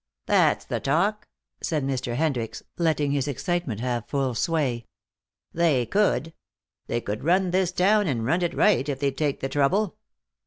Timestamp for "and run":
8.07-8.41